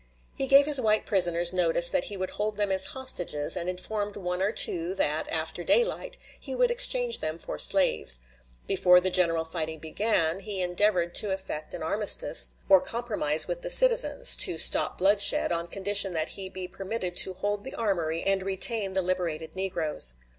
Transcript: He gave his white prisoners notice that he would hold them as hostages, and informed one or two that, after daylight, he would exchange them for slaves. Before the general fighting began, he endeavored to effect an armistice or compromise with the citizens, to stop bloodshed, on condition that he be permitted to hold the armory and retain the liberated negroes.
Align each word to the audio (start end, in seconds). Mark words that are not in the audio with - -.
He 0.35 0.47
gave 0.47 0.65
his 0.65 0.81
white 0.81 1.05
prisoners 1.05 1.53
notice 1.53 1.91
that 1.91 2.05
he 2.05 2.17
would 2.17 2.31
hold 2.31 2.57
them 2.57 2.71
as 2.71 2.85
hostages, 2.85 3.55
and 3.55 3.69
informed 3.69 4.17
one 4.17 4.41
or 4.41 4.51
two 4.51 4.95
that, 4.95 5.27
after 5.29 5.63
daylight, 5.63 6.17
he 6.39 6.55
would 6.55 6.71
exchange 6.71 7.19
them 7.19 7.37
for 7.37 7.59
slaves. 7.59 8.21
Before 8.65 8.99
the 8.99 9.11
general 9.11 9.45
fighting 9.45 9.77
began, 9.77 10.39
he 10.39 10.59
endeavored 10.59 11.13
to 11.17 11.29
effect 11.29 11.75
an 11.75 11.83
armistice 11.83 12.53
or 12.67 12.81
compromise 12.81 13.47
with 13.47 13.61
the 13.61 13.69
citizens, 13.69 14.35
to 14.37 14.57
stop 14.57 14.97
bloodshed, 14.97 15.51
on 15.51 15.67
condition 15.67 16.13
that 16.13 16.29
he 16.29 16.49
be 16.49 16.67
permitted 16.67 17.15
to 17.17 17.35
hold 17.35 17.63
the 17.63 17.75
armory 17.75 18.23
and 18.23 18.41
retain 18.41 18.93
the 18.93 19.03
liberated 19.03 19.55
negroes. 19.55 20.15